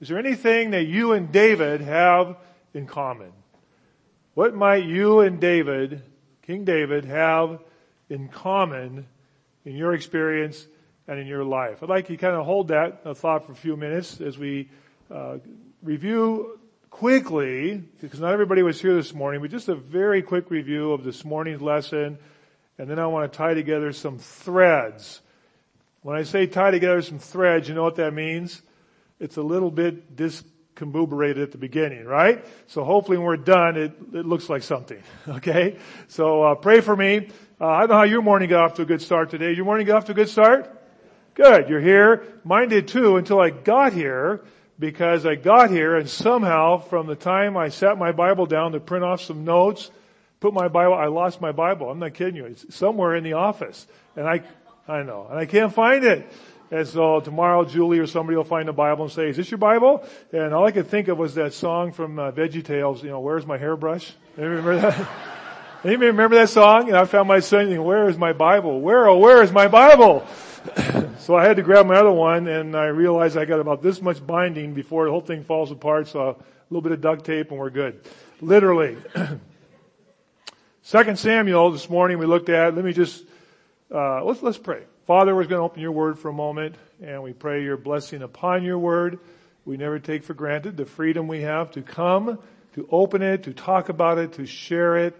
[0.00, 2.36] Is there anything that you and David have
[2.74, 3.30] in common?
[4.34, 6.02] What might you and David,
[6.42, 7.60] King David, have
[8.10, 9.06] in common
[9.64, 10.66] in your experience
[11.06, 11.84] and in your life?
[11.84, 14.68] I'd like you to kind of hold that thought for a few minutes as we
[15.10, 15.38] uh,
[15.82, 16.58] review
[16.90, 21.04] quickly, because not everybody was here this morning, but just a very quick review of
[21.04, 22.18] this morning's lesson,
[22.78, 25.20] and then I want to tie together some threads.
[26.02, 28.62] When I say tie together some threads, you know what that means?
[29.20, 32.44] It's a little bit discombobulated at the beginning, right?
[32.66, 35.02] So hopefully when we're done, it, it looks like something.
[35.28, 35.76] Okay?
[36.08, 37.28] So uh, pray for me.
[37.60, 39.52] Uh, I don't know how your morning got off to a good start today.
[39.52, 40.72] Your morning got off to a good start?
[41.34, 41.68] Good.
[41.68, 42.24] You're here.
[42.44, 44.42] Mine did too until I got here
[44.78, 48.80] because I got here and somehow from the time I sat my Bible down to
[48.80, 49.90] print off some notes,
[50.40, 51.90] put my Bible, I lost my Bible.
[51.90, 52.44] I'm not kidding you.
[52.46, 53.86] It's somewhere in the office.
[54.16, 54.42] And I,
[54.86, 56.30] I know, and I can't find it.
[56.70, 59.58] And so tomorrow Julie or somebody will find the Bible and say, is this your
[59.58, 60.04] Bible?
[60.32, 63.20] And all I could think of was that song from uh, Veggie Tales, you know,
[63.20, 64.12] where's my hairbrush?
[64.36, 65.08] Anybody remember that?
[65.84, 66.88] Anybody remember that song?
[66.88, 68.80] And I found my myself saying, where is my Bible?
[68.80, 70.26] Where, oh, where is my Bible?
[71.18, 74.00] so I had to grab my other one and I realized I got about this
[74.00, 76.08] much binding before the whole thing falls apart.
[76.08, 76.36] So a
[76.70, 78.00] little bit of duct tape and we're good.
[78.40, 78.96] Literally.
[80.82, 83.24] Second Samuel this morning we looked at, let me just,
[83.92, 84.82] uh, let's, let's pray.
[85.06, 88.22] Father, we're going to open your word for a moment and we pray your blessing
[88.22, 89.18] upon your word.
[89.64, 92.38] We never take for granted the freedom we have to come,
[92.74, 95.16] to open it, to talk about it, to share it,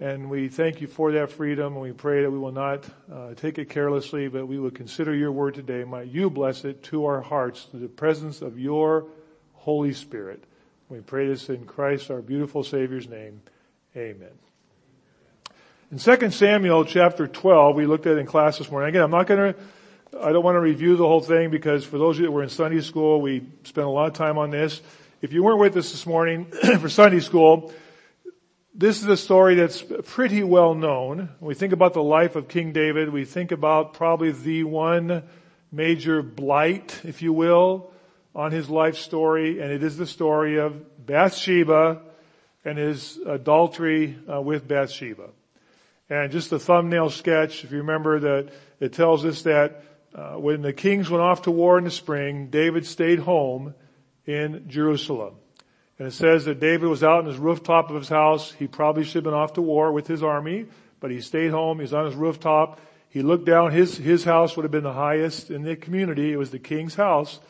[0.00, 3.34] and we thank you for that freedom and we pray that we will not uh,
[3.34, 5.82] take it carelessly, but we will consider your word today.
[5.82, 9.06] Might you bless it to our hearts through the presence of your
[9.54, 10.44] Holy Spirit.
[10.88, 13.42] We pray this in Christ, our beautiful Savior's name.
[13.96, 14.30] Amen.
[15.90, 18.90] In 2 Samuel chapter 12, we looked at in class this morning.
[18.90, 19.60] Again, I'm not going to,
[20.22, 22.44] I don't want to review the whole thing because for those of you that were
[22.44, 24.80] in Sunday school, we spent a lot of time on this.
[25.22, 26.44] If you weren't with us this morning
[26.80, 27.72] for Sunday school,
[28.78, 31.30] this is a story that's pretty well known.
[31.40, 35.24] We think about the life of King David, we think about probably the one
[35.72, 37.90] major blight, if you will,
[38.36, 42.02] on his life story, and it is the story of Bathsheba
[42.64, 45.30] and his adultery uh, with Bathsheba.
[46.08, 49.82] And just a thumbnail sketch, if you remember that it tells us that
[50.14, 53.74] uh, when the kings went off to war in the spring, David stayed home
[54.24, 55.34] in Jerusalem.
[55.98, 58.52] And it says that David was out on his rooftop of his house.
[58.52, 60.66] He probably should have been off to war with his army,
[61.00, 61.78] but he stayed home.
[61.78, 62.80] He was on his rooftop.
[63.08, 63.72] He looked down.
[63.72, 66.32] His, his house would have been the highest in the community.
[66.32, 67.40] It was the king's house.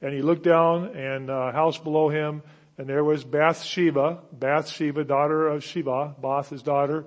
[0.00, 2.42] And he looked down and uh, house below him
[2.78, 7.06] and there was Bathsheba, Bathsheba, daughter of Sheba, Bath his daughter,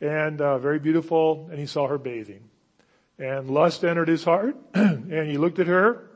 [0.00, 2.48] and uh, very beautiful, and he saw her bathing.
[3.18, 6.08] And lust entered his heart, and he looked at her,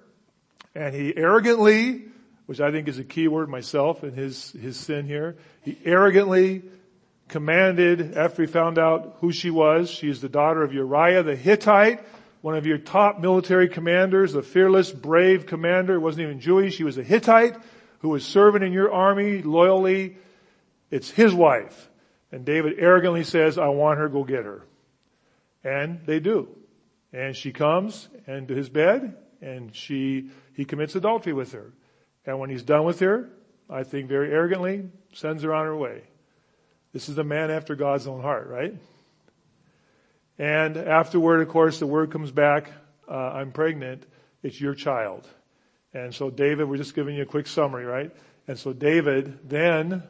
[0.75, 2.07] and he arrogantly
[2.47, 5.37] which I think is a key word myself in his, his sin here.
[5.63, 6.63] He arrogantly
[7.29, 9.91] commanded after he found out who she was.
[9.91, 12.05] She is the daughter of Uriah the Hittite,
[12.43, 15.99] one of your top military commanders, a fearless, brave commander.
[15.99, 16.77] Wasn't even Jewish.
[16.77, 17.57] He was a Hittite
[18.01, 20.19] who was serving in your army loyally.
[20.91, 21.89] It's his wife.
[22.31, 24.67] And David arrogantly says, I want her, go get her.
[25.63, 26.49] And they do.
[27.13, 31.73] And she comes into his bed and she, he commits adultery with her.
[32.27, 33.29] And when he's done with her,
[33.69, 36.03] I think very arrogantly, sends her on her way.
[36.93, 38.75] This is a man after God's own heart, right?
[40.39, 42.71] And afterward, of course, the word comes back,
[43.09, 44.07] uh, I'm pregnant,
[44.43, 45.29] it's your child.
[45.93, 48.11] And so David, we're just giving you a quick summary, right?
[48.49, 50.03] And so David then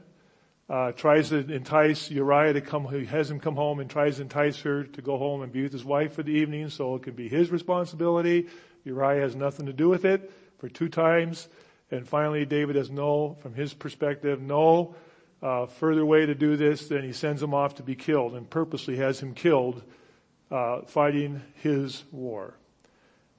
[0.68, 4.22] uh, tries to entice Uriah to come, he has him come home and tries to
[4.22, 7.02] entice her to go home and be with his wife for the evening so it
[7.02, 8.48] can be his responsibility.
[8.84, 11.48] Uriah has nothing to do with it for two times.
[11.94, 14.96] And finally, David has no, from his perspective, no
[15.42, 18.48] uh, further way to do this than he sends him off to be killed and
[18.48, 19.82] purposely has him killed
[20.50, 22.54] uh, fighting his war.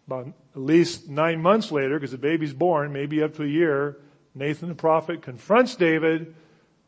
[0.07, 3.97] About at least nine months later, because the baby's born, maybe up to a year,
[4.33, 6.35] Nathan the prophet confronts David,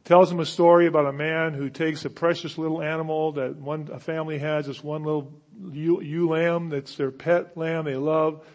[0.04, 3.90] tells him a story about a man who takes a precious little animal that one
[3.92, 5.34] a family has, this one little
[5.72, 8.46] ewe, ewe lamb that's their pet lamb they love,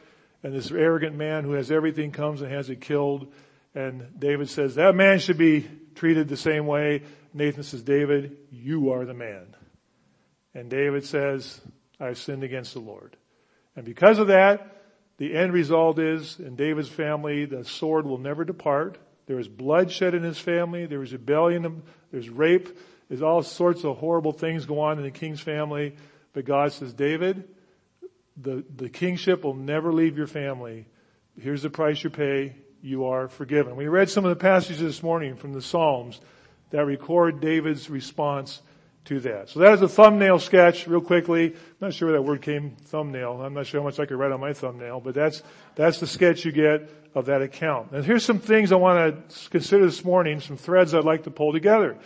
[0.43, 3.33] and this arrogant man who has everything comes and has it killed.
[3.75, 7.03] And David says, that man should be treated the same way.
[7.33, 9.55] Nathan says, David, you are the man.
[10.55, 11.61] And David says,
[11.99, 13.17] I've sinned against the Lord.
[13.75, 14.83] And because of that,
[15.17, 18.99] the end result is in David's family, the sword will never depart.
[19.27, 20.87] There is bloodshed in his family.
[20.87, 21.83] There is rebellion.
[22.11, 22.77] There's rape.
[23.09, 25.97] There's all sorts of horrible things go on in the king's family.
[26.33, 27.49] But God says, David,
[28.37, 30.87] the, the kingship will never leave your family.
[31.41, 32.57] Here's the price you pay.
[32.83, 33.77] You are forgiven.
[33.77, 36.21] We read some of the passages this morning from the Psalms
[36.71, 38.63] that record David's response
[39.05, 39.49] to that.
[39.49, 41.47] So that is a thumbnail sketch real quickly.
[41.47, 43.43] I'm not sure where that word came, thumbnail.
[43.43, 45.43] I'm not sure how much I could write on my thumbnail, but that's,
[45.75, 47.93] that's the sketch you get of that account.
[47.93, 51.31] And here's some things I want to consider this morning, some threads I'd like to
[51.31, 51.97] pull together.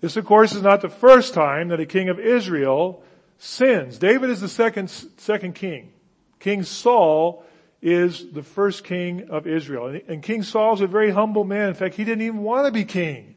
[0.00, 3.04] This of course is not the first time that a king of Israel
[3.40, 3.98] sins.
[3.98, 5.92] David is the second, second king.
[6.38, 7.42] King Saul
[7.82, 9.98] is the first king of Israel.
[10.06, 11.68] And King Saul is a very humble man.
[11.68, 13.34] In fact, he didn't even want to be king.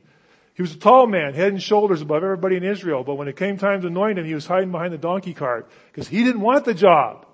[0.56, 3.04] He was a tall man, head and shoulders above everybody in Israel.
[3.04, 5.72] But when it came time to anoint him, he was hiding behind the donkey cart
[5.92, 7.26] because he didn't want the job.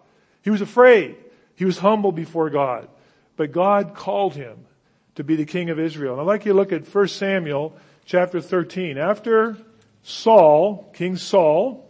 [0.44, 1.18] He was afraid.
[1.56, 2.88] He was humble before God.
[3.36, 4.66] But God called him
[5.16, 6.14] to be the king of Israel.
[6.14, 7.76] And I'd like you to look at 1 Samuel
[8.06, 8.98] chapter 13.
[9.00, 9.58] After
[10.04, 11.89] Saul, King Saul,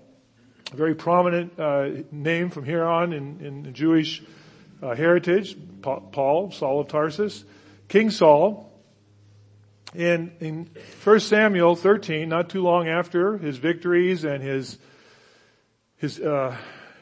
[0.72, 4.22] a very prominent uh, name from here on in, in Jewish
[4.82, 7.44] uh, heritage, Paul, Saul of Tarsus,
[7.88, 8.72] King Saul,
[9.96, 10.70] in, in
[11.04, 14.78] 1 Samuel 13, not too long after his victories and his,
[15.98, 16.56] his, uh,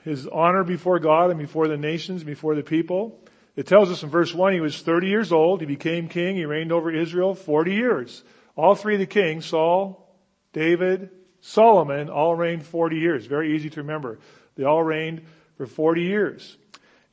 [0.05, 3.19] his honor before God and before the nations, before the people,
[3.57, 6.45] it tells us in verse 1 he was 30 years old, he became king, he
[6.45, 8.23] reigned over Israel 40 years.
[8.55, 10.15] All three of the kings, Saul,
[10.53, 11.09] David,
[11.41, 13.25] Solomon, all reigned 40 years.
[13.25, 14.19] Very easy to remember.
[14.55, 15.21] They all reigned
[15.57, 16.57] for 40 years.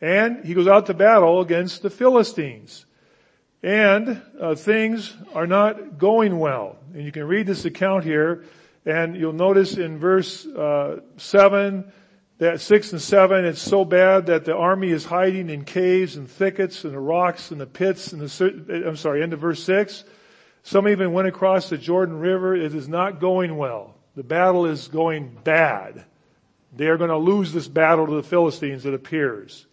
[0.00, 2.86] And he goes out to battle against the Philistines.
[3.62, 6.76] And uh, things are not going well.
[6.92, 8.44] And you can read this account here,
[8.84, 11.90] and you'll notice in verse uh, seven
[12.38, 16.28] that six and seven, it's so bad that the army is hiding in caves and
[16.28, 18.84] thickets and the rocks and the pits and the.
[18.86, 20.04] I'm sorry, end of verse six.
[20.62, 22.54] Some even went across the Jordan River.
[22.54, 23.94] It is not going well.
[24.16, 26.04] The battle is going bad.
[26.76, 29.66] They are going to lose this battle to the Philistines, it appears.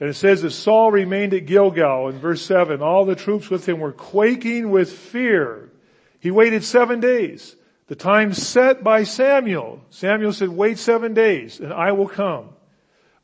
[0.00, 2.82] And it says that Saul remained at Gilgal in verse 7.
[2.82, 5.70] All the troops with him were quaking with fear.
[6.18, 7.54] He waited seven days.
[7.86, 9.80] The time set by Samuel.
[9.90, 12.50] Samuel said, wait seven days and I will come.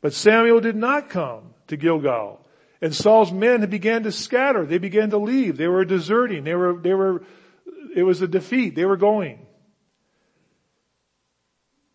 [0.01, 2.39] But Samuel did not come to Gilgal.
[2.81, 4.65] And Saul's men began to scatter.
[4.65, 5.57] They began to leave.
[5.57, 6.43] They were deserting.
[6.43, 7.23] They were, they were,
[7.95, 8.75] it was a defeat.
[8.75, 9.45] They were going.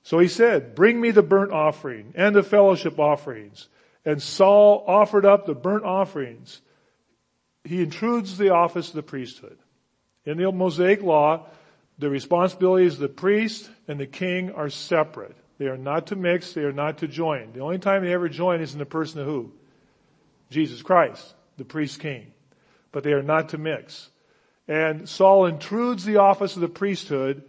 [0.07, 3.67] So he said, bring me the burnt offering and the fellowship offerings.
[4.05, 6.61] And Saul offered up the burnt offerings.
[7.65, 9.59] He intrudes the office of the priesthood.
[10.25, 11.47] In the Mosaic law,
[11.99, 15.35] the responsibilities of the priest and the king are separate.
[15.59, 17.53] They are not to mix, they are not to join.
[17.53, 19.51] The only time they ever join is in the person of who?
[20.51, 22.33] Jesus Christ, the priest king.
[22.93, 24.09] But they are not to mix.
[24.69, 27.43] And Saul intrudes the office of the priesthood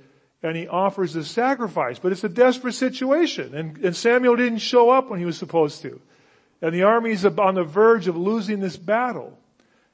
[0.43, 1.99] and he offers the sacrifice.
[1.99, 3.55] But it's a desperate situation.
[3.55, 5.99] And, and Samuel didn't show up when he was supposed to.
[6.61, 9.37] And the army is on the verge of losing this battle.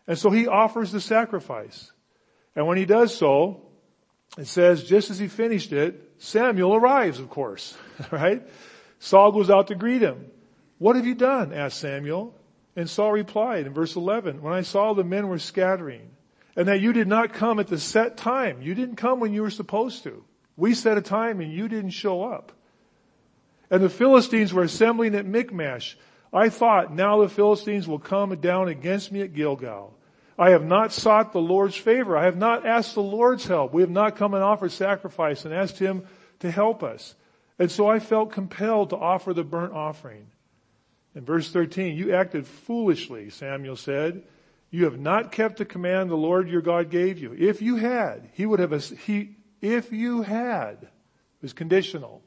[0.07, 1.91] And so he offers the sacrifice.
[2.55, 3.61] And when he does so,
[4.37, 7.77] it says, just as he finished it, Samuel arrives, of course,
[8.11, 8.41] right?
[8.99, 10.25] Saul goes out to greet him.
[10.77, 11.53] What have you done?
[11.53, 12.35] asked Samuel.
[12.75, 16.09] And Saul replied in verse 11, when I saw the men were scattering
[16.55, 19.43] and that you did not come at the set time, you didn't come when you
[19.43, 20.23] were supposed to.
[20.55, 22.51] We set a time and you didn't show up.
[23.69, 25.97] And the Philistines were assembling at Michmash.
[26.31, 29.95] I thought, now the Philistines will come down against me at Gilgal.
[30.37, 32.17] I have not sought the Lord's favor.
[32.17, 33.73] I have not asked the Lord's help.
[33.73, 36.07] We have not come and offered sacrifice and asked Him
[36.39, 37.15] to help us.
[37.59, 40.27] And so I felt compelled to offer the burnt offering.
[41.15, 44.23] In verse 13, you acted foolishly, Samuel said.
[44.71, 47.35] You have not kept the command the Lord your God gave you.
[47.37, 52.21] If you had, He would have, he, if you had, it was conditional.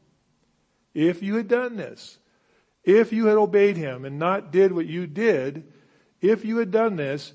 [0.95, 2.19] If you had done this,
[2.83, 5.71] if you had obeyed him and not did what you did,
[6.23, 7.35] if you had done this,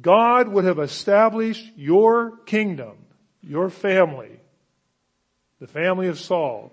[0.00, 2.96] God would have established your kingdom,
[3.42, 4.38] your family,
[5.58, 6.72] the family of Saul,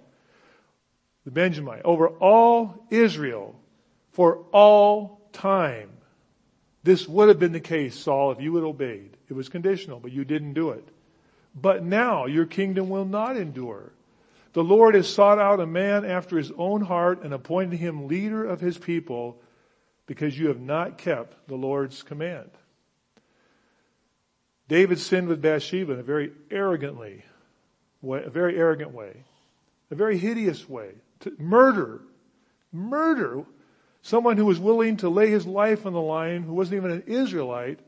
[1.26, 3.60] the Benjamite, over all Israel
[4.12, 5.90] for all time.
[6.84, 9.18] This would have been the case, Saul, if you had obeyed.
[9.30, 10.88] It was conditional, but you didn't do it.
[11.60, 13.92] But now your kingdom will not endure.
[14.54, 18.46] The Lord has sought out a man after his own heart and appointed him leader
[18.46, 19.40] of his people
[20.06, 22.50] because you have not kept the Lord's command.
[24.68, 27.24] David sinned with Bathsheba in a very arrogantly
[28.04, 29.24] a very arrogant way,
[29.92, 30.92] a very hideous way.
[31.22, 32.02] To murder,
[32.72, 33.44] murder
[34.02, 37.04] someone who was willing to lay his life on the line, who wasn't even an
[37.08, 37.80] Israelite,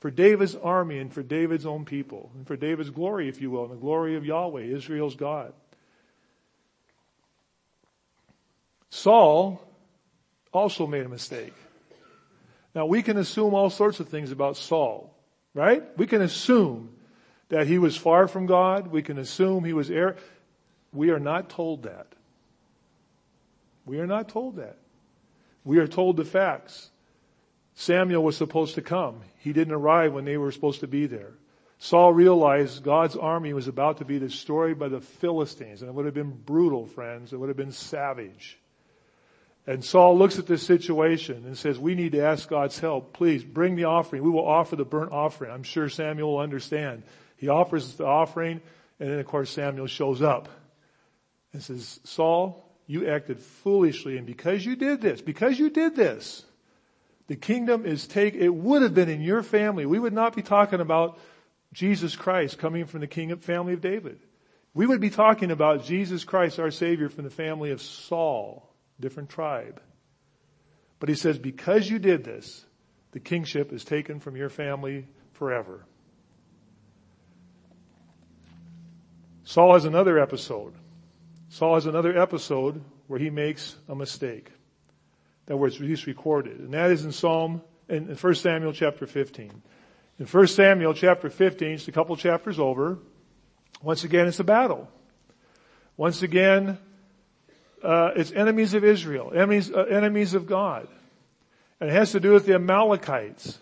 [0.00, 3.64] for David's army and for David's own people, and for David's glory, if you will,
[3.64, 5.52] and the glory of Yahweh, Israel's God.
[8.88, 9.62] Saul
[10.52, 11.52] also made a mistake.
[12.74, 15.14] Now we can assume all sorts of things about Saul,
[15.54, 15.82] right?
[15.98, 16.90] We can assume
[17.50, 18.88] that he was far from God.
[18.88, 20.16] We can assume he was error.
[20.92, 22.06] We are not told that.
[23.84, 24.76] We are not told that.
[25.64, 26.90] We are told the facts.
[27.80, 29.22] Samuel was supposed to come.
[29.38, 31.32] He didn't arrive when they were supposed to be there.
[31.78, 36.04] Saul realized God's army was about to be destroyed by the Philistines, and it would
[36.04, 37.32] have been brutal, friends.
[37.32, 38.58] It would have been savage.
[39.66, 43.14] And Saul looks at this situation and says, we need to ask God's help.
[43.14, 44.22] Please bring the offering.
[44.22, 45.50] We will offer the burnt offering.
[45.50, 47.02] I'm sure Samuel will understand.
[47.38, 48.60] He offers the offering
[48.98, 50.50] and then of course Samuel shows up
[51.54, 56.44] and says, Saul, you acted foolishly and because you did this, because you did this,
[57.30, 59.86] the kingdom is take, it would have been in your family.
[59.86, 61.16] We would not be talking about
[61.72, 64.18] Jesus Christ coming from the king family of David.
[64.74, 68.68] We would be talking about Jesus Christ, our Savior, from the family of Saul
[68.98, 69.80] different tribe.
[70.98, 72.66] But he says, because you did this,
[73.12, 75.86] the kingship is taken from your family forever.
[79.44, 80.74] Saul has another episode.
[81.48, 84.50] Saul has another episode where he makes a mistake
[85.50, 86.60] that was recorded.
[86.60, 89.62] And that is in Psalm, in 1 Samuel chapter 15.
[90.20, 93.00] In 1 Samuel chapter 15, it's a couple chapters over.
[93.82, 94.88] Once again, it's a battle.
[95.96, 96.78] Once again,
[97.82, 100.86] uh, it's enemies of Israel, enemies, uh, enemies of God.
[101.80, 103.58] And it has to do with the Amalekites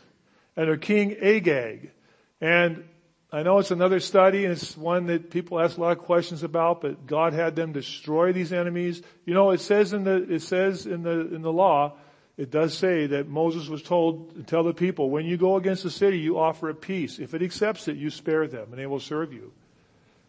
[0.57, 1.91] and their king Agag.
[2.39, 2.87] And
[3.31, 6.43] I know it's another study and it's one that people ask a lot of questions
[6.43, 9.03] about, but God had them destroy these enemies.
[9.27, 11.93] You know, it says in the, it says in the, in the law,
[12.39, 15.83] it does say that Moses was told to tell the people, when you go against
[15.83, 17.19] the city, you offer a peace.
[17.19, 19.53] If it accepts it, you spare them and they will serve you.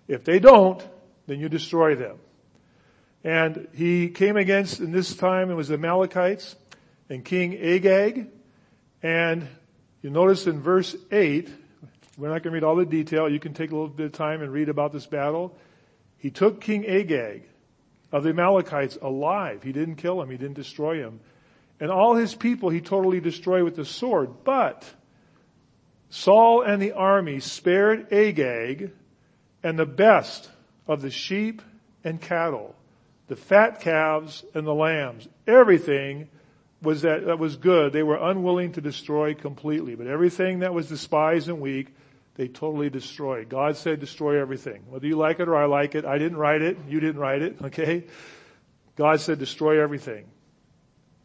[0.10, 0.86] If they don't,
[1.28, 2.18] then you destroy them.
[3.24, 6.58] And he came against, in this time it was the Amalekites
[7.10, 8.28] and King Agag.
[9.02, 9.48] And
[10.02, 11.50] you notice in verse 8,
[12.20, 13.30] we're not going to read all the detail.
[13.30, 15.56] You can take a little bit of time and read about this battle.
[16.18, 17.44] He took King Agag
[18.12, 19.64] of the Amalekites alive.
[19.64, 20.30] He didn't kill him.
[20.30, 21.22] He didn't destroy him.
[21.80, 24.44] And all his people he totally destroyed with the sword.
[24.44, 24.86] But
[26.10, 28.92] Saul and the army spared Agag
[29.64, 30.50] and the best
[30.88, 31.62] of the sheep
[32.04, 32.76] and cattle
[33.30, 35.28] the fat calves and the lambs.
[35.48, 36.28] Everything
[36.82, 37.94] was that, that was good.
[37.94, 41.90] They were unwilling to destroy completely, but everything that was despised and weak,
[42.40, 43.50] they totally destroyed.
[43.50, 44.84] God said destroy everything.
[44.88, 47.42] Whether you like it or I like it, I didn't write it, you didn't write
[47.42, 48.06] it, okay?
[48.96, 50.26] God said destroy everything.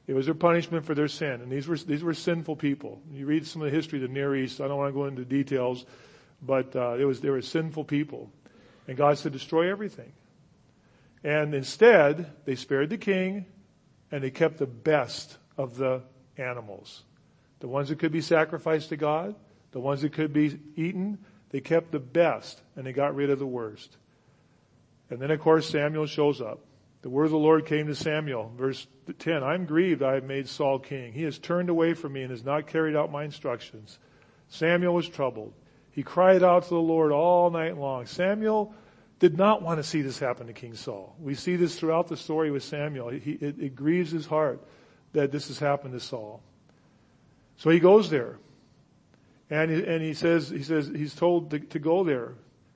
[0.09, 1.41] It was their punishment for their sin.
[1.41, 3.01] And these were, these were sinful people.
[3.13, 4.61] You read some of the history of the Near East.
[4.61, 5.87] I don't want to go into details,
[6.43, 8.33] but, uh, it was, they were sinful people.
[8.89, 10.13] And God said destroy everything.
[11.23, 13.47] And instead, they spared the king
[14.11, 16.03] and they kept the best of the
[16.37, 17.05] animals.
[17.61, 19.37] The ones that could be sacrificed to God,
[19.75, 21.19] the ones that could be eaten,
[21.51, 23.97] they kept the best and they got rid of the worst.
[25.11, 26.61] And then of course Samuel shows up.
[27.03, 28.87] The word of the Lord came to Samuel, verse
[29.19, 31.13] 10, I'm grieved I have made Saul king.
[31.13, 33.99] He has turned away from me and has not carried out my instructions.
[34.49, 35.53] Samuel was troubled.
[35.91, 38.07] He cried out to the Lord all night long.
[38.07, 38.73] Samuel
[39.19, 41.17] did not want to see this happen to King Saul.
[41.21, 43.09] We see this throughout the story with Samuel.
[43.09, 44.65] He, it, it grieves his heart
[45.15, 46.43] that this has happened to Saul.
[47.57, 48.39] So he goes there.
[49.51, 52.35] And he, and he says, he says, he's told to, to go there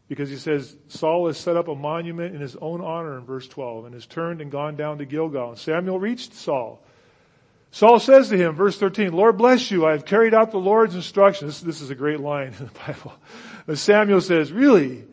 [0.09, 3.47] because he says Saul has set up a monument in his own honor in verse
[3.49, 5.51] 12 and has turned and gone down to Gilgal.
[5.51, 6.83] And Samuel reached Saul.
[7.71, 9.87] Saul says to him, verse 13, Lord bless you.
[9.87, 11.61] I have carried out the Lord's instructions.
[11.61, 13.13] This, this is a great line in the Bible.
[13.75, 15.05] Samuel says, really?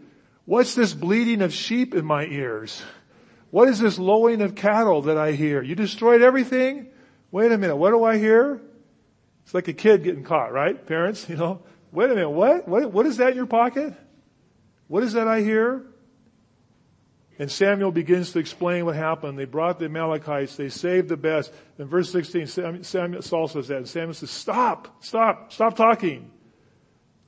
[0.46, 2.82] What's this bleating of sheep in my ears?
[3.52, 5.62] What is this lowing of cattle that I hear?
[5.62, 6.88] You destroyed everything?
[7.32, 8.62] Wait a minute, what do I hear?
[9.46, 10.86] It's like a kid getting caught, right?
[10.86, 11.62] Parents, you know,
[11.92, 12.68] wait a minute, what?
[12.68, 13.94] What, what is that in your pocket?
[14.88, 15.86] What is that I hear?
[17.38, 19.38] And Samuel begins to explain what happened.
[19.38, 20.56] They brought the Amalekites.
[20.56, 21.54] They saved the best.
[21.78, 23.78] In verse 16, Samuel, Saul says that.
[23.78, 26.32] And Samuel says, stop, stop, stop talking.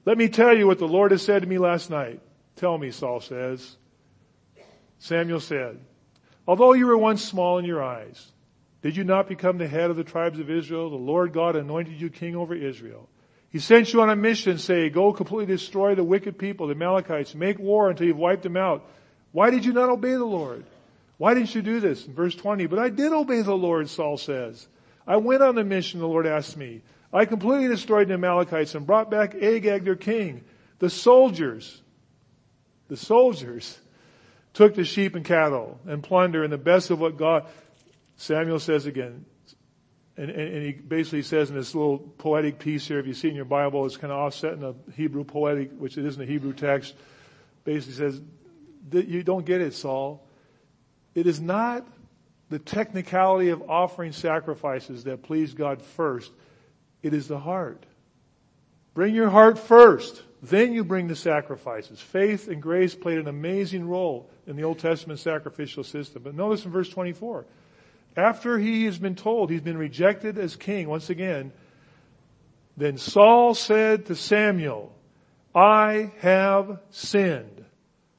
[0.05, 2.21] Let me tell you what the Lord has said to me last night.
[2.55, 3.75] Tell me, Saul says.
[4.97, 5.77] Samuel said,
[6.47, 8.31] although you were once small in your eyes,
[8.87, 10.89] did you not become the head of the tribes of Israel?
[10.89, 13.09] The Lord God anointed you king over Israel.
[13.49, 17.35] He sent you on a mission, say, go completely destroy the wicked people, the Amalekites,
[17.35, 18.89] make war until you've wiped them out.
[19.33, 20.63] Why did you not obey the Lord?
[21.17, 22.05] Why didn't you do this?
[22.05, 24.65] In verse 20, but I did obey the Lord, Saul says.
[25.05, 26.81] I went on the mission the Lord asked me.
[27.11, 30.45] I completely destroyed the Amalekites and brought back Agag their king.
[30.79, 31.81] The soldiers,
[32.87, 33.77] the soldiers
[34.53, 37.47] took the sheep and cattle and plunder and the best of what God,
[38.17, 39.25] Samuel says again,
[40.17, 43.29] and, and, and, he basically says in this little poetic piece here, if you see
[43.29, 46.25] in your Bible, it's kind of offset in the Hebrew poetic, which it isn't a
[46.25, 46.95] Hebrew text,
[47.63, 48.21] basically says,
[48.91, 50.25] you don't get it, Saul.
[51.13, 51.85] It is not
[52.49, 56.31] the technicality of offering sacrifices that please God first.
[57.03, 57.85] It is the heart.
[58.93, 60.23] Bring your heart first.
[60.41, 61.99] Then you bring the sacrifices.
[61.99, 66.23] Faith and grace played an amazing role in the Old Testament sacrificial system.
[66.23, 67.45] But notice in verse 24.
[68.17, 71.51] After he has been told he's been rejected as king once again,
[72.75, 74.91] then Saul said to Samuel,
[75.53, 77.63] I have sinned.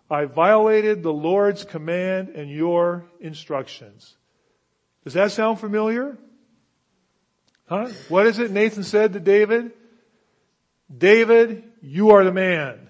[0.08, 4.16] I violated the Lord's command and your instructions.
[5.02, 6.16] Does that sound familiar?
[7.66, 7.88] Huh?
[8.08, 9.72] What is it Nathan said to David?
[10.96, 12.88] David, you are the man.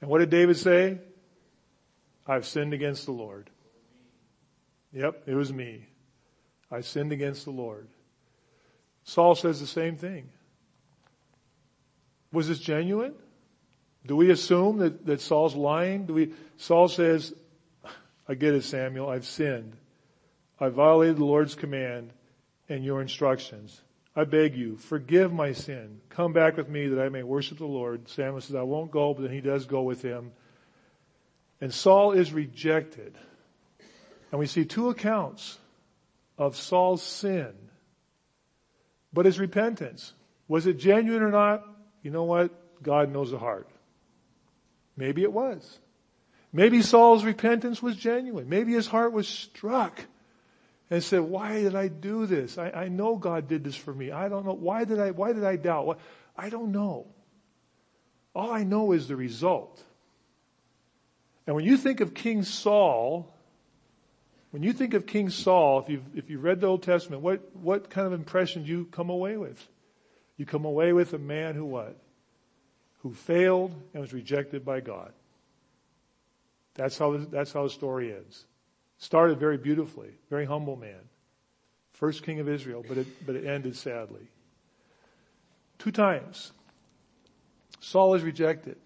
[0.00, 0.98] And what did David say?
[2.26, 3.50] I've sinned against the Lord.
[4.92, 5.86] Yep, it was me.
[6.70, 7.88] I sinned against the Lord.
[9.04, 10.28] Saul says the same thing.
[12.32, 13.14] Was this genuine?
[14.06, 16.06] Do we assume that, that Saul's lying?
[16.06, 17.34] Do we, Saul says,
[18.28, 19.08] I get it, Samuel.
[19.08, 19.76] I've sinned.
[20.58, 22.12] I violated the Lord's command
[22.68, 23.80] and your instructions.
[24.14, 26.00] I beg you, forgive my sin.
[26.10, 28.08] Come back with me that I may worship the Lord.
[28.08, 30.32] Samuel says, I won't go, but then he does go with him.
[31.60, 33.16] And Saul is rejected.
[34.32, 35.58] And we see two accounts
[36.38, 37.52] of Saul's sin.
[39.12, 40.14] But his repentance.
[40.48, 41.64] Was it genuine or not?
[42.02, 42.82] You know what?
[42.82, 43.68] God knows the heart.
[44.96, 45.78] Maybe it was.
[46.52, 48.48] Maybe Saul's repentance was genuine.
[48.48, 50.04] Maybe his heart was struck
[50.90, 52.58] and said, why did I do this?
[52.58, 54.10] I, I know God did this for me.
[54.10, 54.52] I don't know.
[54.52, 55.98] Why did I, why did I doubt?
[56.36, 57.06] I don't know.
[58.34, 59.82] All I know is the result.
[61.46, 63.31] And when you think of King Saul,
[64.52, 67.54] when you think of King Saul, if you've, if you've read the Old Testament, what,
[67.56, 69.68] what kind of impression do you come away with?
[70.36, 71.98] You come away with a man who what?
[73.02, 75.12] who failed and was rejected by God.
[76.74, 78.46] That's how, that's how the story ends.
[78.98, 81.00] Started very beautifully, very humble man.
[81.92, 84.28] First king of Israel, but it, but it ended sadly.
[85.78, 86.52] Two times.
[87.80, 88.76] Saul is rejected.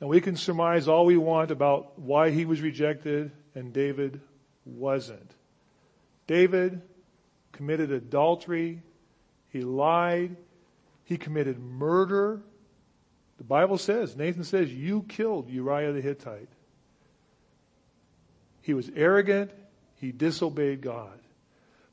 [0.00, 4.20] And we can surmise all we want about why he was rejected and David
[4.64, 5.32] wasn't.
[6.28, 6.82] David
[7.52, 8.82] committed adultery.
[9.48, 10.36] He lied.
[11.04, 12.42] He committed murder.
[13.38, 16.48] The Bible says, Nathan says, you killed Uriah the Hittite.
[18.62, 19.50] He was arrogant.
[19.96, 21.18] He disobeyed God.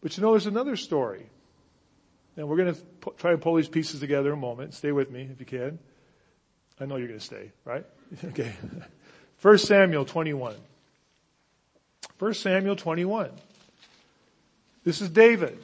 [0.01, 1.25] But you know, there's another story.
[2.35, 4.73] And we're going to try and pull these pieces together in a moment.
[4.73, 5.79] Stay with me if you can.
[6.79, 7.85] I know you're going to stay, right?
[8.25, 8.53] okay.
[9.41, 10.55] 1 Samuel 21.
[12.23, 13.29] 1 Samuel 21.
[14.85, 15.59] This is David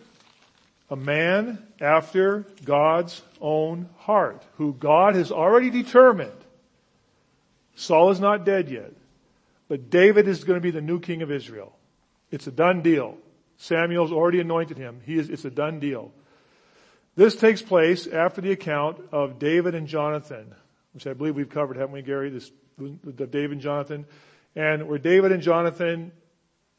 [0.90, 6.34] a man after God's own heart, who God has already determined.
[7.76, 8.92] Saul is not dead yet,
[9.70, 11.72] but David is going to be the new king of Israel.
[12.30, 13.16] It's a done deal.
[13.56, 15.00] Samuel's already anointed him.
[15.06, 16.12] He is, it's a done deal.
[17.16, 20.54] This takes place after the account of David and Jonathan,
[20.94, 22.32] which I believe we've covered, haven't we, Gary?
[22.32, 24.06] This, the David and Jonathan.
[24.58, 26.12] And where David and Jonathan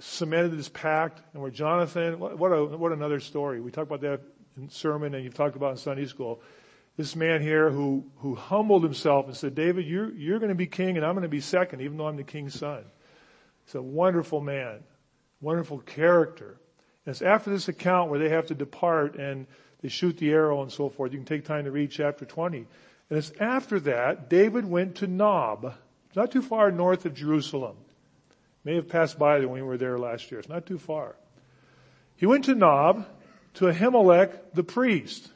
[0.01, 3.61] cemented this pact and where Jonathan, what, a, what another story.
[3.61, 4.21] We talked about that
[4.57, 6.41] in sermon and you've talked about in Sunday school.
[6.97, 10.67] This man here who, who humbled himself and said, David, you're, you're going to be
[10.67, 12.85] king and I'm going to be second, even though I'm the king's son.
[13.65, 14.81] He's a wonderful man,
[15.41, 16.59] wonderful character.
[17.07, 19.47] And it's after this account where they have to depart and
[19.81, 21.13] they shoot the arrow and so forth.
[21.13, 22.59] You can take time to read chapter 20.
[22.59, 25.75] And it's after that, David went to Nob,
[26.15, 27.77] not too far north of Jerusalem.
[28.65, 30.41] May have passed by when we were there last year.
[30.41, 31.17] It's not too far.
[32.17, 33.07] He went to Nob,
[33.55, 35.31] to Ahimelech the priest.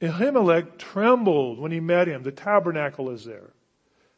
[0.00, 2.22] Ahimelech trembled when he met him.
[2.22, 3.50] The tabernacle is there.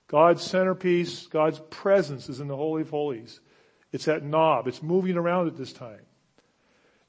[0.08, 3.40] God's centerpiece, God's presence is in the Holy of Holies.
[3.92, 4.66] It's that Nob.
[4.66, 6.00] It's moving around at this time.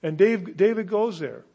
[0.04, 1.45] And Dave, David goes there.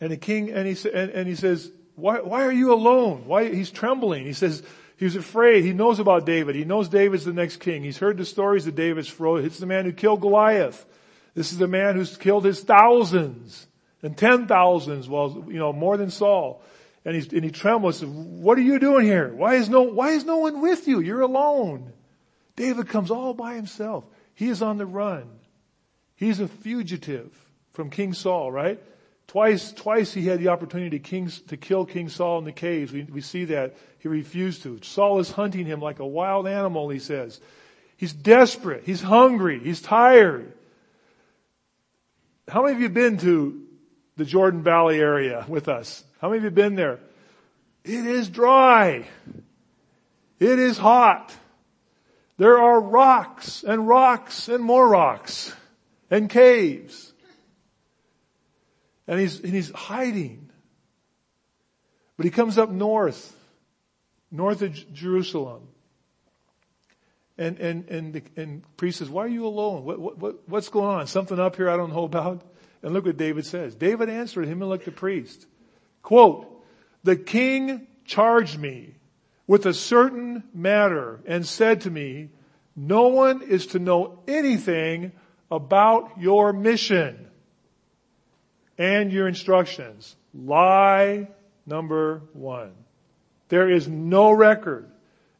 [0.00, 3.24] And the king, and he, and, and he says, why, why are you alone?
[3.26, 4.24] Why, he's trembling.
[4.24, 4.62] He says,
[5.02, 5.64] he's afraid.
[5.64, 6.54] He knows about David.
[6.54, 7.82] He knows David's the next king.
[7.82, 9.36] He's heard the stories of David's fro.
[9.36, 10.86] It's the man who killed Goliath.
[11.34, 13.66] This is the man who's killed his thousands
[14.02, 16.62] and ten thousands, well, you know, more than Saul.
[17.04, 18.04] And, he's, and he trembles.
[18.04, 19.34] What are you doing here?
[19.34, 21.00] Why is no, why is no one with you?
[21.00, 21.92] You're alone.
[22.54, 24.04] David comes all by himself.
[24.34, 25.28] He is on the run.
[26.14, 27.36] He's a fugitive
[27.72, 28.80] from King Saul, right?
[29.26, 32.92] Twice, twice he had the opportunity to, king, to kill King Saul in the caves.
[32.92, 33.76] We, we see that.
[33.98, 34.80] He refused to.
[34.82, 37.40] Saul is hunting him like a wild animal, he says.
[37.96, 38.82] He's desperate.
[38.84, 39.60] He's hungry.
[39.60, 40.52] He's tired.
[42.48, 43.62] How many of you been to
[44.16, 46.04] the Jordan Valley area with us?
[46.20, 46.98] How many of you been there?
[47.84, 49.06] It is dry.
[50.38, 51.34] It is hot.
[52.38, 55.54] There are rocks and rocks and more rocks
[56.10, 57.11] and caves.
[59.06, 60.50] And he's, and he's hiding.
[62.16, 63.36] But he comes up north,
[64.30, 65.68] north of J- Jerusalem.
[67.38, 69.84] And, and, and, the, and priest says, why are you alone?
[69.84, 71.06] What, what, what, what's going on?
[71.06, 72.42] Something up here I don't know about?
[72.82, 73.74] And look what David says.
[73.74, 75.46] David answered him and looked the priest.
[76.02, 76.62] Quote,
[77.04, 78.96] the king charged me
[79.46, 82.30] with a certain matter and said to me,
[82.76, 85.12] no one is to know anything
[85.50, 87.28] about your mission
[88.82, 90.16] and your instructions.
[90.34, 91.28] Lie
[91.66, 92.72] number one.
[93.48, 94.90] There is no record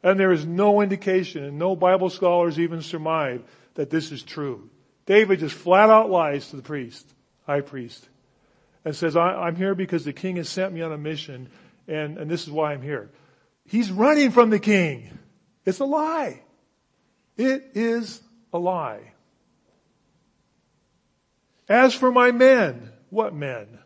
[0.01, 3.41] and there is no indication and no Bible scholars even surmise
[3.73, 4.69] that this is true.
[5.05, 7.05] David just flat out lies to the priest,
[7.45, 8.07] high priest,
[8.85, 11.49] and says, I'm here because the king has sent me on a mission
[11.85, 13.09] and, and this is why I'm here.
[13.65, 15.09] He's running from the king.
[15.65, 16.39] It's a lie.
[17.35, 18.21] It is
[18.53, 19.11] a lie.
[21.67, 23.79] As for my men, what men?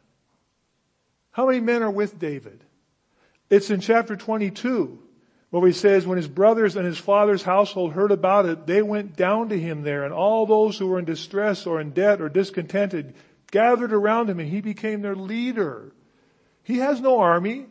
[1.32, 2.64] How many men are with David?
[3.50, 5.04] It's in chapter 22
[5.50, 9.16] where he says when his brothers and his father's household heard about it, they went
[9.16, 12.28] down to him there and all those who were in distress or in debt or
[12.28, 13.16] discontented
[13.52, 15.94] gathered around him and he became their leader.
[16.64, 17.68] He has no army.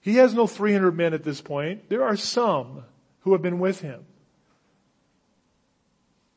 [0.00, 1.90] He has no 300 men at this point.
[1.90, 2.84] There are some
[3.20, 4.06] who have been with him.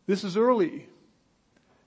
[0.05, 0.89] This is early.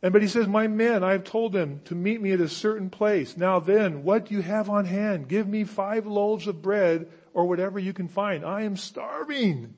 [0.07, 2.49] And but he says, my men, I have told them to meet me at a
[2.49, 3.37] certain place.
[3.37, 5.27] Now then, what do you have on hand?
[5.27, 8.45] Give me five loaves of bread or whatever you can find.
[8.45, 9.75] I am starving.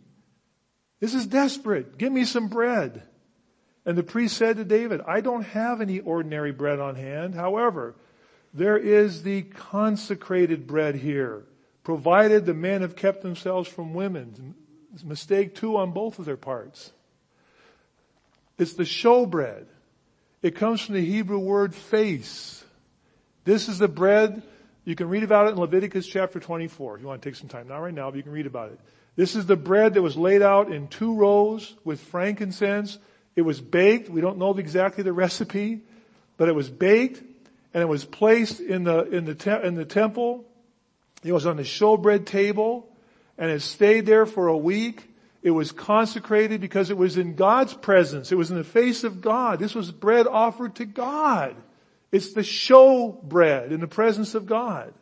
[1.00, 1.96] This is desperate.
[1.96, 3.04] Give me some bread.
[3.86, 7.34] And the priest said to David, I don't have any ordinary bread on hand.
[7.34, 7.96] However,
[8.52, 11.46] there is the consecrated bread here,
[11.84, 14.54] provided the men have kept themselves from women.
[15.02, 16.92] Mistake too on both of their parts.
[18.58, 19.68] It's the showbread.
[20.40, 22.64] It comes from the Hebrew word face.
[23.44, 24.42] This is the bread.
[24.84, 26.96] You can read about it in Leviticus chapter 24.
[26.96, 28.70] If you want to take some time, not right now, but you can read about
[28.70, 28.78] it.
[29.16, 32.98] This is the bread that was laid out in two rows with frankincense.
[33.34, 34.08] It was baked.
[34.08, 35.80] We don't know exactly the recipe,
[36.36, 37.20] but it was baked
[37.74, 40.44] and it was placed in the, in the, te- in the temple.
[41.24, 42.88] It was on the showbread table
[43.36, 45.02] and it stayed there for a week
[45.48, 48.30] it was consecrated because it was in God's presence.
[48.30, 49.58] It was in the face of God.
[49.58, 51.56] This was bread offered to God.
[52.12, 54.92] It's the show bread in the presence of God.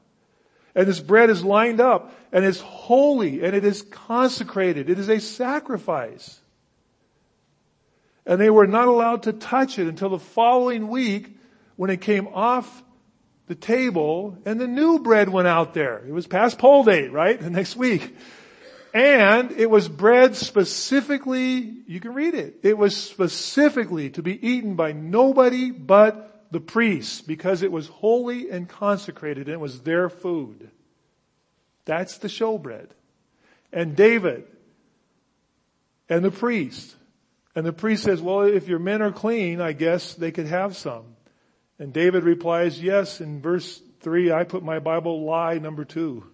[0.76, 4.88] And this bread is lined up and it's holy and it is consecrated.
[4.88, 6.38] It is a sacrifice.
[8.24, 11.37] And they were not allowed to touch it until the following week
[11.74, 12.85] when it came off
[13.48, 16.04] the table and the new bread went out there.
[16.06, 17.40] It was past pole date, right?
[17.46, 18.14] The next week.
[18.96, 24.74] And it was bread specifically, you can read it, it was specifically to be eaten
[24.74, 30.09] by nobody but the priests because it was holy and consecrated and it was their
[30.09, 30.70] food.
[31.85, 32.87] That's the showbread.
[33.70, 34.46] And David
[36.09, 36.96] and the priest.
[37.54, 40.74] And the priest says, well, if your men are clean, I guess they could have
[40.74, 41.04] some.
[41.78, 46.24] And David replies, yes, in verse three, I put my Bible lie number two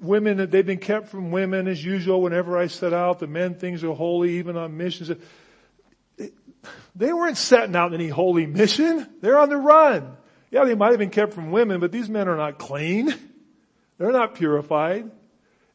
[0.00, 3.18] women, that they've been kept from women as usual whenever I set out.
[3.18, 5.10] The men things are holy even on missions.
[6.94, 9.06] They weren't setting out any holy mission.
[9.20, 10.16] They're on the run.
[10.50, 13.14] Yeah, they might have been kept from women, but these men are not clean.
[13.98, 15.10] They're not purified.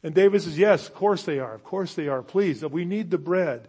[0.02, 1.54] And David says, yes, of course they are.
[1.54, 2.22] Of course they are.
[2.22, 3.68] Please, we need the bread.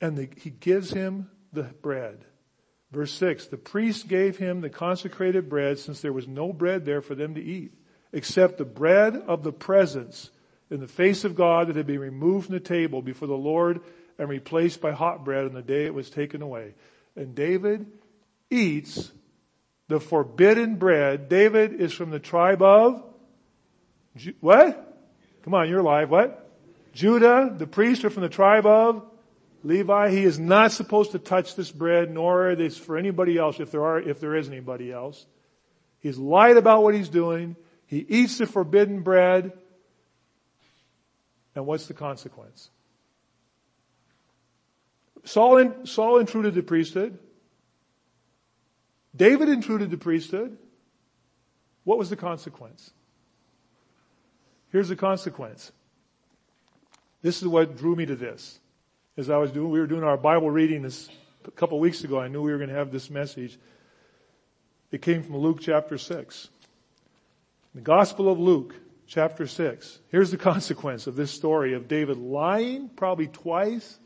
[0.00, 2.24] And the, he gives him the bread.
[2.90, 7.02] Verse six, the priest gave him the consecrated bread since there was no bread there
[7.02, 7.72] for them to eat
[8.14, 10.30] except the bread of the presence
[10.70, 13.80] in the face of God that had been removed from the table before the Lord
[14.18, 16.74] and replaced by hot bread on the day it was taken away.
[17.16, 17.86] And David
[18.50, 19.10] eats
[19.88, 21.28] the forbidden bread.
[21.28, 23.02] David is from the tribe of
[24.40, 24.98] what?
[25.42, 26.08] Come on, you're alive.
[26.08, 26.48] What?
[26.92, 27.52] Judah.
[27.56, 29.04] The priests are from the tribe of
[29.64, 30.10] Levi.
[30.10, 33.72] He is not supposed to touch this bread, nor is this for anybody else if
[33.72, 35.26] there are, if there is anybody else.
[35.98, 37.56] He's lied about what he's doing.
[37.94, 39.52] He eats the forbidden bread.
[41.54, 42.70] And what's the consequence?
[45.22, 47.16] Saul, in, Saul intruded the priesthood.
[49.14, 50.58] David intruded the priesthood.
[51.84, 52.90] What was the consequence?
[54.72, 55.70] Here's the consequence.
[57.22, 58.58] This is what drew me to this.
[59.16, 61.08] As I was doing, we were doing our Bible reading this
[61.46, 62.18] a couple weeks ago.
[62.18, 63.56] I knew we were going to have this message.
[64.90, 66.48] It came from Luke chapter 6.
[67.74, 68.76] The Gospel of Luke
[69.08, 69.98] chapter 6.
[70.08, 73.98] Here's the consequence of this story of David lying probably twice,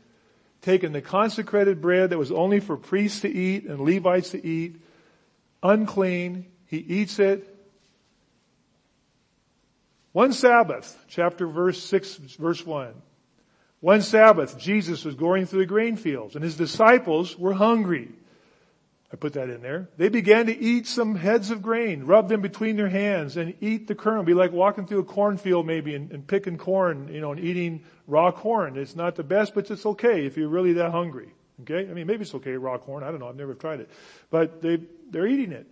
[0.61, 4.81] taking the consecrated bread that was only for priests to eat and Levites to eat,
[5.61, 6.47] unclean.
[6.65, 7.55] He eats it.
[10.13, 12.93] One Sabbath, chapter verse 6, verse 1.
[13.81, 18.09] One Sabbath, Jesus was going through the grain fields and his disciples were hungry.
[19.11, 19.89] I put that in there.
[19.97, 23.87] They began to eat some heads of grain, rub them between their hands and eat
[23.87, 24.23] the kernel.
[24.23, 27.83] Be like walking through a cornfield maybe and, and picking corn, you know, and eating
[28.05, 28.77] raw corn.
[28.77, 31.33] It's not the best, but it's okay if you're really that hungry.
[31.61, 31.89] Okay?
[31.89, 33.03] I mean, maybe it's okay, raw corn.
[33.03, 33.27] I don't know.
[33.27, 33.89] I've never tried it.
[34.29, 35.65] But they, they're eating it.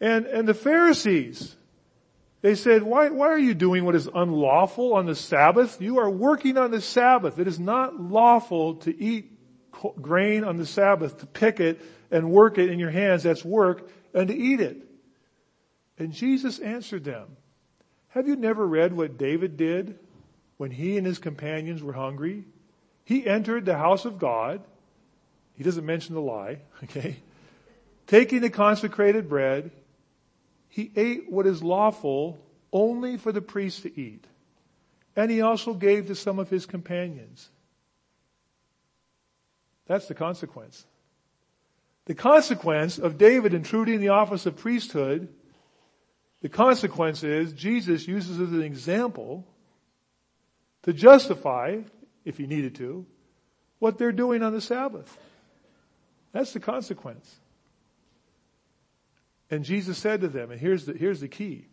[0.00, 1.54] And, and the Pharisees,
[2.42, 5.80] they said, why, why are you doing what is unlawful on the Sabbath?
[5.80, 7.38] You are working on the Sabbath.
[7.38, 9.30] It is not lawful to eat
[10.00, 11.80] grain on the Sabbath, to pick it
[12.14, 13.24] and work it in your hands.
[13.24, 14.78] That's work and to eat it.
[15.98, 17.36] And Jesus answered them,
[18.10, 19.98] have you never read what David did
[20.56, 22.44] when he and his companions were hungry?
[23.04, 24.62] He entered the house of God.
[25.56, 27.16] He doesn't mention the lie, okay?
[28.06, 29.72] Taking the consecrated bread,
[30.68, 32.38] he ate what is lawful
[32.72, 34.24] only for the priest to eat.
[35.16, 37.50] And he also gave to some of his companions.
[39.86, 40.86] That's the consequence.
[42.06, 45.28] The consequence of David intruding the office of priesthood,
[46.42, 49.46] the consequence is Jesus uses as an example
[50.82, 51.78] to justify,
[52.24, 53.06] if he needed to,
[53.78, 55.16] what they're doing on the Sabbath.
[56.32, 57.34] That's the consequence.
[59.50, 61.66] And Jesus said to them, and here's the, here's the key.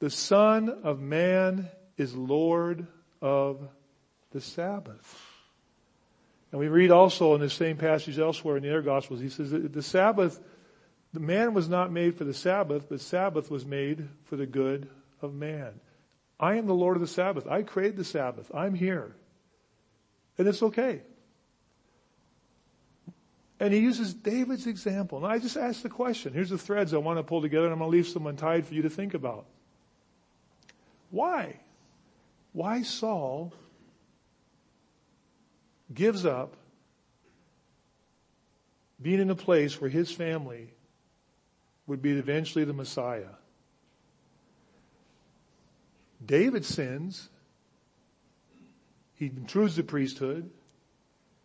[0.00, 2.86] The Son of Man is Lord
[3.22, 3.68] of
[4.30, 5.27] the Sabbath.
[6.50, 9.50] And we read also in the same passage elsewhere in the other Gospels, he says
[9.50, 10.40] that the Sabbath,
[11.12, 14.88] the man was not made for the Sabbath, but Sabbath was made for the good
[15.20, 15.80] of man.
[16.40, 17.46] I am the Lord of the Sabbath.
[17.46, 18.50] I created the Sabbath.
[18.54, 19.14] I'm here.
[20.38, 21.02] And it's okay.
[23.60, 25.18] And he uses David's example.
[25.18, 26.32] And I just ask the question.
[26.32, 28.66] Here's the threads I want to pull together and I'm going to leave some untied
[28.66, 29.46] for you to think about.
[31.10, 31.56] Why?
[32.52, 33.52] Why Saul
[35.92, 36.56] gives up
[39.00, 40.72] being in a place where his family
[41.86, 43.30] would be eventually the Messiah.
[46.24, 47.28] David sins.
[49.14, 50.50] He intrudes the priesthood.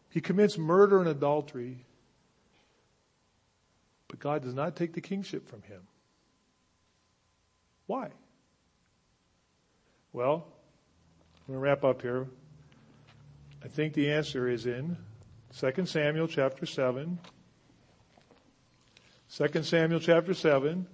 [0.09, 1.85] He commits murder and adultery.
[4.07, 5.81] But God does not take the kingship from him.
[7.87, 8.09] Why?
[10.11, 10.45] Well,
[11.47, 12.27] I'm going to wrap up here.
[13.63, 14.97] I think the answer is in
[15.57, 17.17] 2 Samuel chapter 7.
[19.37, 20.85] 2 Samuel chapter 7,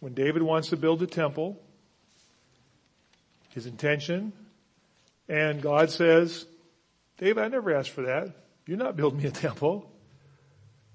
[0.00, 1.62] when David wants to build a temple,
[3.50, 4.32] his intention,
[5.28, 6.44] and God says,
[7.18, 8.34] David, I never asked for that.
[8.66, 9.88] You're not building me a temple.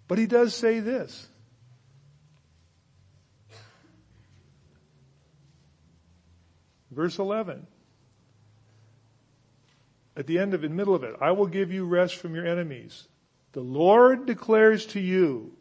[0.10, 1.28] But he does say this.
[6.92, 7.66] Verse 11
[10.18, 12.46] at the end of it, middle of it, I will give you rest from your
[12.46, 13.08] enemies.
[13.52, 15.54] The Lord declares to you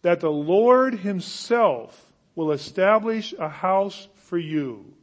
[0.00, 4.94] that the Lord himself will establish a house for you.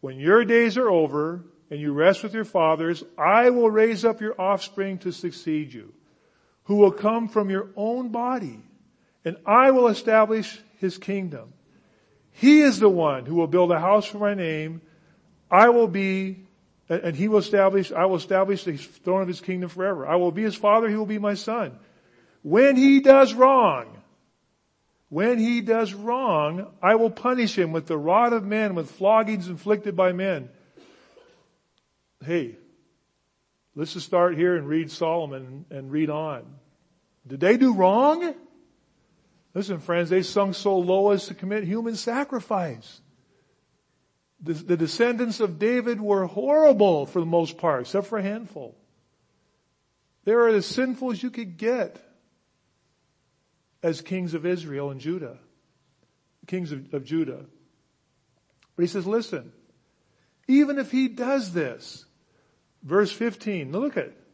[0.00, 4.20] When your days are over and you rest with your fathers, I will raise up
[4.20, 5.94] your offspring to succeed you,
[6.64, 8.60] who will come from your own body,
[9.24, 11.52] and I will establish his kingdom.
[12.32, 14.80] He is the one who will build a house for my name.
[15.50, 16.47] I will be
[16.88, 20.06] and he will establish, I will establish the throne of his kingdom forever.
[20.06, 21.78] I will be his father, he will be my son.
[22.42, 23.98] When he does wrong,
[25.08, 29.48] When he does wrong, I will punish him with the rod of men, with floggings
[29.48, 30.50] inflicted by men.
[32.24, 32.56] Hey,
[33.74, 36.44] let's just start here and read Solomon and read on.
[37.26, 38.34] Did they do wrong?
[39.54, 43.00] Listen, friends, they sunk so low as to commit human sacrifice.
[44.40, 48.76] The, descendants of David were horrible for the most part, except for a handful.
[50.24, 52.00] They were as sinful as you could get
[53.82, 55.38] as kings of Israel and Judah,
[56.46, 57.46] kings of, of Judah.
[58.76, 59.52] But he says, listen,
[60.46, 62.04] even if he does this,
[62.82, 64.24] verse 15, look at it.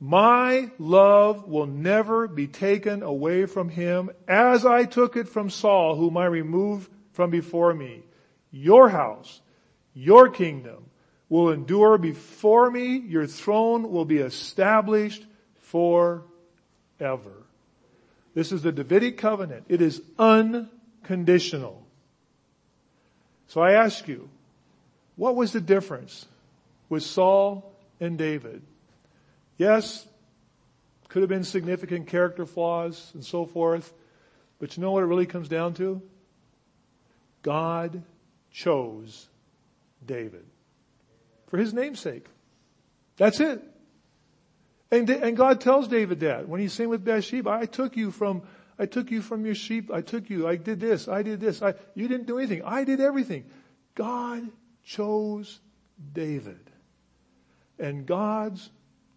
[0.00, 5.94] My love will never be taken away from him as I took it from Saul,
[5.94, 8.02] whom I removed from before me.
[8.50, 9.41] Your house,
[9.94, 10.86] your kingdom
[11.28, 12.98] will endure before me.
[12.98, 15.24] Your throne will be established
[15.56, 16.24] forever.
[18.34, 19.64] This is the Davidic covenant.
[19.68, 21.86] It is unconditional.
[23.48, 24.28] So I ask you,
[25.16, 26.26] what was the difference
[26.88, 28.62] with Saul and David?
[29.58, 30.06] Yes,
[31.08, 33.92] could have been significant character flaws and so forth,
[34.58, 36.00] but you know what it really comes down to?
[37.42, 38.02] God
[38.50, 39.28] chose
[40.06, 40.46] David
[41.46, 42.26] for his namesake.
[43.16, 43.62] That's it.
[44.90, 48.42] And, and God tells David that when he's saying with Bathsheba, I took you from,
[48.78, 49.90] I took you from your sheep.
[49.90, 50.46] I took you.
[50.46, 51.08] I did this.
[51.08, 51.62] I did this.
[51.62, 52.62] I, you didn't do anything.
[52.64, 53.44] I did everything.
[53.94, 54.48] God
[54.84, 55.60] chose
[56.12, 56.70] David.
[57.78, 58.70] And God's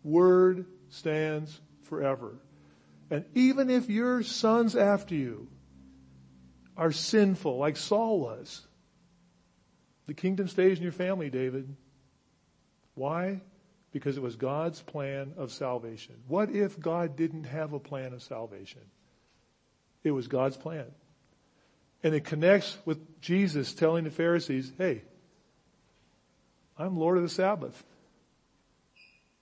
[0.04, 2.38] word stands forever.
[3.10, 5.48] And even if your sons after you
[6.78, 8.66] are sinful, like Saul was,
[10.08, 11.76] the kingdom stays in your family, David.
[12.94, 13.42] Why?
[13.96, 16.16] because it was God's plan of salvation.
[16.28, 18.82] What if God didn't have a plan of salvation?
[20.04, 20.88] It was God's plan.
[22.04, 25.02] And it connects with Jesus telling the Pharisees, hey,
[26.78, 27.82] I'm Lord of the Sabbath.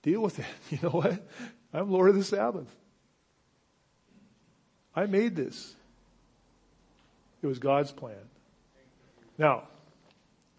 [0.02, 0.46] Deal with it.
[0.70, 1.28] You know what?
[1.72, 2.72] I'm Lord of the Sabbath.
[4.94, 5.74] I made this.
[7.42, 8.14] It was God's plan.
[9.36, 9.64] Now,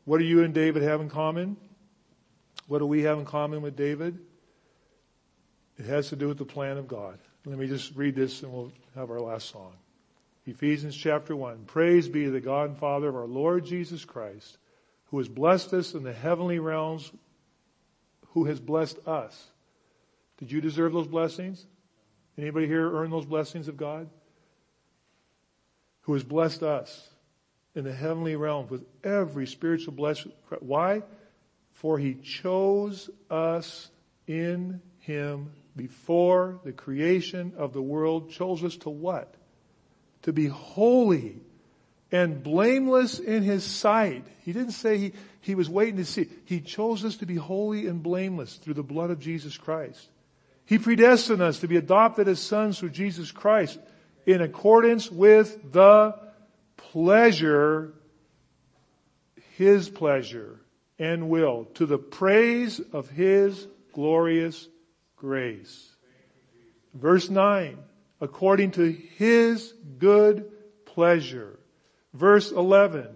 [0.05, 1.57] what do you and David have in common?
[2.67, 4.17] What do we have in common with David?
[5.77, 7.19] It has to do with the plan of God.
[7.45, 9.73] Let me just read this and we'll have our last song.
[10.45, 11.65] Ephesians chapter 1.
[11.65, 14.57] Praise be to the God and Father of our Lord Jesus Christ,
[15.05, 17.11] who has blessed us in the heavenly realms,
[18.29, 19.47] who has blessed us.
[20.37, 21.65] Did you deserve those blessings?
[22.37, 24.09] Anybody here earn those blessings of God?
[26.01, 27.09] Who has blessed us
[27.75, 30.31] in the heavenly realms with every spiritual blessing.
[30.59, 31.03] Why?
[31.73, 33.89] For he chose us
[34.27, 39.35] in him before the creation of the world, chose us to what?
[40.23, 41.41] To be holy
[42.11, 44.25] and blameless in his sight.
[44.43, 46.29] He didn't say he, he was waiting to see.
[46.45, 50.07] He chose us to be holy and blameless through the blood of Jesus Christ.
[50.65, 53.77] He predestined us to be adopted as sons through Jesus Christ
[54.25, 56.15] in accordance with the
[56.77, 57.93] pleasure,
[59.55, 60.59] His pleasure
[60.97, 64.67] and will to the praise of His glorious
[65.15, 65.95] grace.
[66.93, 67.77] Verse 9,
[68.21, 70.51] according to His good
[70.85, 71.59] pleasure.
[72.13, 73.07] Verse 11,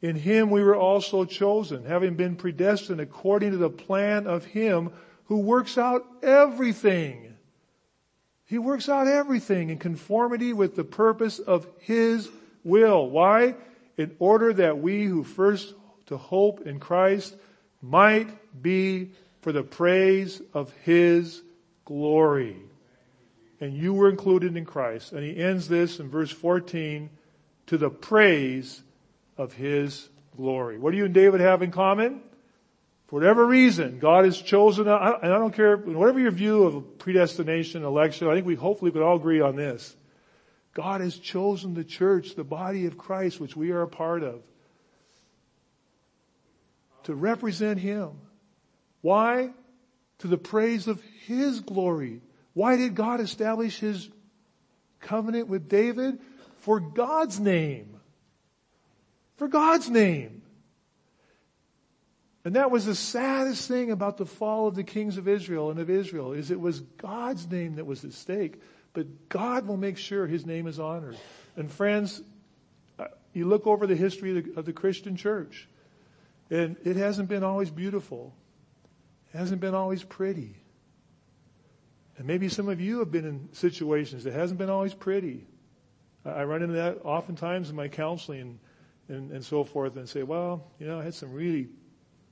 [0.00, 4.90] in Him we were also chosen, having been predestined according to the plan of Him
[5.24, 7.34] who works out everything.
[8.44, 12.30] He works out everything in conformity with the purpose of His
[12.66, 13.08] will.
[13.08, 13.54] Why?
[13.96, 15.72] In order that we who first
[16.06, 17.34] to hope in Christ
[17.80, 18.28] might
[18.62, 21.42] be for the praise of His
[21.84, 22.56] glory.
[23.60, 25.12] And you were included in Christ.
[25.12, 27.08] And he ends this in verse 14,
[27.68, 28.82] to the praise
[29.38, 30.78] of His glory.
[30.78, 32.20] What do you and David have in common?
[33.06, 37.84] For whatever reason, God has chosen, and I don't care, whatever your view of predestination,
[37.84, 39.94] election, I think we hopefully could all agree on this.
[40.76, 44.42] God has chosen the church, the body of Christ, which we are a part of
[47.04, 48.10] to represent Him.
[49.00, 49.52] Why?
[50.18, 52.20] To the praise of His glory.
[52.52, 54.10] Why did God establish His
[55.00, 56.18] covenant with David?
[56.58, 57.98] For God's name.
[59.36, 60.42] For God's name.
[62.44, 65.80] And that was the saddest thing about the fall of the kings of Israel and
[65.80, 68.60] of Israel is it was God's name that was at stake,
[68.96, 71.18] but God will make sure his name is honored.
[71.54, 72.22] And friends,
[72.98, 75.68] uh, you look over the history of the, of the Christian church.
[76.48, 78.34] And it hasn't been always beautiful.
[79.34, 80.56] It hasn't been always pretty.
[82.16, 85.46] And maybe some of you have been in situations that hasn't been always pretty.
[86.24, 88.58] I run into that oftentimes in my counseling and,
[89.08, 91.68] and, and so forth and say, well, you know, I had some really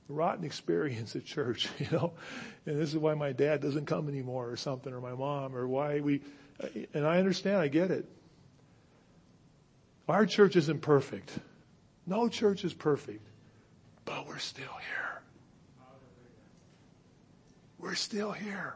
[0.07, 2.13] rotten experience at church, you know,
[2.65, 5.67] and this is why my dad doesn't come anymore or something or my mom or
[5.67, 6.21] why we,
[6.93, 8.07] and I understand, I get it.
[10.07, 11.31] Our church isn't perfect.
[12.05, 13.25] No church is perfect,
[14.05, 15.21] but we're still here.
[17.79, 18.75] We're still here.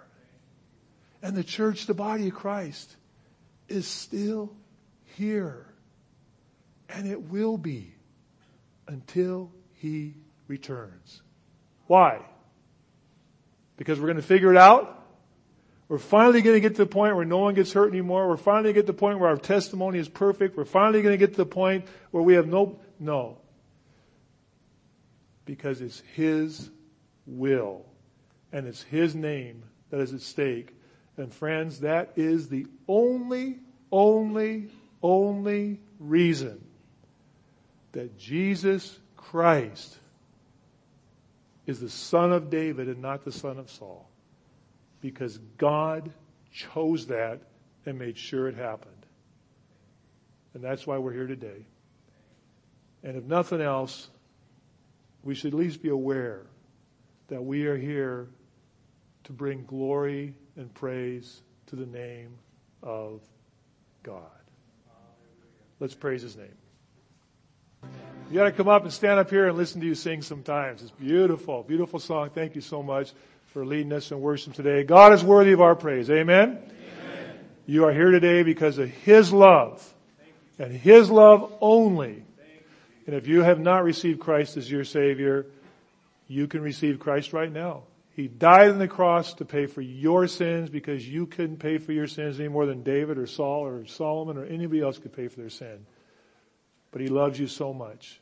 [1.22, 2.96] And the church, the body of Christ,
[3.68, 4.52] is still
[5.18, 5.66] here.
[6.90, 7.94] And it will be
[8.88, 10.16] until he
[10.48, 11.22] returns.
[11.88, 12.22] Why?
[13.78, 14.99] Because we're going to figure it out.
[15.90, 18.30] We're finally going to get to the point where no one gets hurt anymore.
[18.30, 20.56] We're finally going to get to the point where our testimony is perfect.
[20.56, 23.40] We're finally going to get to the point where we have no, no.
[25.46, 26.70] Because it's His
[27.26, 27.86] will
[28.52, 30.76] and it's His name that is at stake.
[31.18, 33.58] And friends, that is the only,
[33.92, 34.70] only,
[35.02, 36.64] only reason
[37.94, 39.98] that Jesus Christ
[41.66, 44.08] is the son of David and not the son of Saul.
[45.02, 46.12] Because God
[46.52, 47.42] chose that
[47.86, 48.94] and made sure it happened.
[50.54, 51.66] And that's why we're here today.
[53.04, 54.10] And if nothing else,
[55.24, 56.46] we should at least be aware
[57.28, 58.28] that we are here
[59.26, 62.36] to bring glory and praise to the name
[62.82, 63.22] of
[64.04, 64.24] God.
[65.80, 66.48] Let's praise his name.
[68.30, 70.82] You got to come up and stand up here and listen to you sing sometimes.
[70.82, 72.30] It's beautiful, beautiful song.
[72.34, 73.14] Thank you so much
[73.54, 74.84] for leading us in worship today.
[74.84, 76.10] God is worthy of our praise.
[76.10, 76.60] Amen.
[76.60, 77.40] Amen.
[77.66, 79.94] You are here today because of His love
[80.60, 82.24] and His love only.
[83.08, 85.48] And if you have not received Christ as your Savior,
[86.28, 87.84] you can receive Christ right now.
[88.16, 91.92] He died on the cross to pay for your sins because you couldn't pay for
[91.92, 95.28] your sins any more than David or Saul or Solomon or anybody else could pay
[95.28, 95.86] for their sin.
[96.92, 98.20] But he loves you so much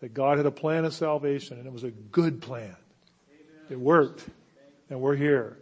[0.00, 2.76] that God had a plan of salvation and it was a good plan.
[3.68, 4.24] It worked
[4.90, 5.58] and we're here.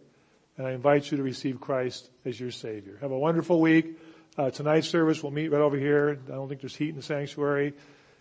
[0.57, 2.99] And I invite you to receive Christ as your Savior.
[3.01, 3.99] Have a wonderful week.
[4.37, 6.19] Uh, tonight's service we'll meet right over here.
[6.29, 7.73] I don't think there's heat in the sanctuary.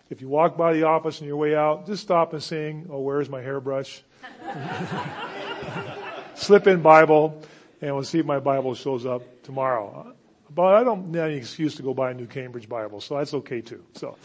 [0.10, 3.00] If you walk by the office on your way out, just stop and sing, Oh,
[3.00, 4.04] where's my hairbrush?
[6.36, 7.44] Slip in Bible
[7.82, 10.14] and we'll see if my Bible shows up tomorrow.
[10.50, 13.34] But I don't need any excuse to go buy a new Cambridge Bible, so that's
[13.34, 13.84] okay too.
[13.96, 14.18] So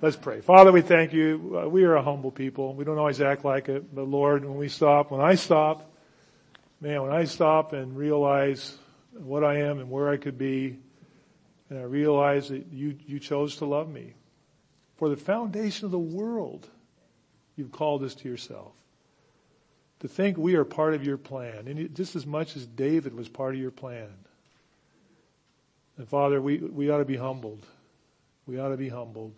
[0.00, 0.40] let's pray.
[0.40, 1.60] Father, we thank you.
[1.62, 2.74] Uh, we are a humble people.
[2.74, 5.92] We don't always act like it, but Lord, when we stop, when I stop,
[6.80, 8.76] man, when I stop and realize
[9.12, 10.78] what I am and where I could be,
[11.70, 14.14] and I realize that you, you chose to love me.
[14.96, 16.66] For the foundation of the world,
[17.56, 18.72] you've called us to yourself.
[20.00, 23.28] To think we are part of your plan, and just as much as David was
[23.28, 24.08] part of your plan.
[25.96, 27.66] And Father, we, we ought to be humbled.
[28.46, 29.34] We ought to be humbled.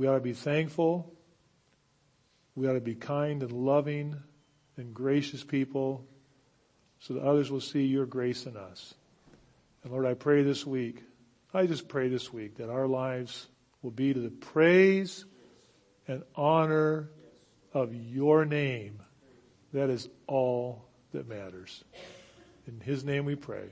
[0.00, 1.12] We ought to be thankful.
[2.54, 4.16] We ought to be kind and loving
[4.78, 6.06] and gracious people
[7.00, 8.94] so that others will see your grace in us.
[9.84, 11.02] And Lord, I pray this week,
[11.52, 13.48] I just pray this week that our lives
[13.82, 15.26] will be to the praise
[16.08, 17.10] and honor
[17.74, 19.02] of your name.
[19.74, 20.82] That is all
[21.12, 21.84] that matters.
[22.66, 23.68] In his name we pray.